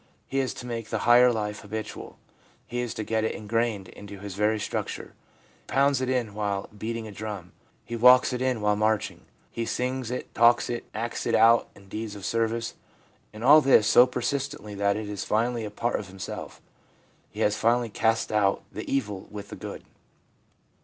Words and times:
He 0.25 0.39
is 0.39 0.55
to 0.55 0.65
make 0.65 0.89
the 0.89 1.05
higher 1.05 1.31
life 1.31 1.59
habitual. 1.59 2.17
He 2.65 2.79
is 2.81 2.95
to 2.95 3.03
get 3.03 3.23
it 3.23 3.35
ingrained 3.35 3.87
into 3.89 4.17
his 4.17 4.33
very 4.33 4.59
structure. 4.59 5.13
He 5.13 5.67
pounds 5.67 6.01
it 6.01 6.09
in 6.09 6.33
while 6.33 6.67
beating 6.75 7.07
a 7.07 7.11
drum; 7.11 7.51
he 7.85 7.95
walks 7.95 8.33
it 8.33 8.41
in 8.41 8.61
while 8.61 8.75
marching; 8.75 9.25
he 9.51 9.63
sings 9.63 10.09
it, 10.09 10.33
talks 10.33 10.71
it, 10.71 10.85
acts 10.95 11.27
it 11.27 11.35
out 11.35 11.69
in 11.75 11.87
deeds 11.87 12.15
of 12.15 12.25
service; 12.25 12.73
and 13.31 13.43
all 13.43 13.61
this 13.61 13.85
so 13.85 14.07
persistently 14.07 14.73
that 14.73 14.97
it 14.97 15.07
is 15.07 15.23
finally 15.23 15.65
a 15.65 15.69
part 15.69 15.99
of 15.99 16.07
himself. 16.07 16.61
He 17.29 17.41
has 17.41 17.55
finally 17.55 17.89
cast 17.91 18.31
out 18.31 18.63
the 18.71 18.91
evil 18.91 19.27
with 19.29 19.49
the 19.49 19.55
good. 19.55 19.83